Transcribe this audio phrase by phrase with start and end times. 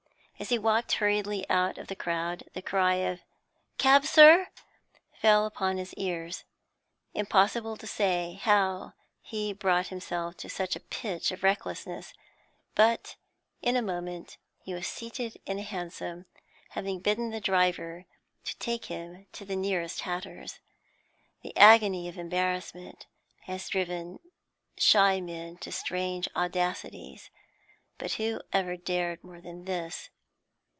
[0.41, 3.21] As he walked hurriedly out of the crowd, the cry
[3.77, 4.47] 'Cab, sir?'
[5.21, 6.45] fell upon his ears.
[7.13, 12.11] Impossible to say how he brought himself to such a pitch of recklessness,
[12.73, 13.17] but
[13.61, 16.25] in a moment he was seated in a hansom,
[16.69, 18.05] having bidden the driver
[18.57, 20.57] take him to the nearest hatter's.
[21.43, 23.05] The agony of embarrassment
[23.41, 24.17] has driven
[24.75, 27.29] shy men to strange audacities,
[27.99, 30.09] but who ever dared more than this?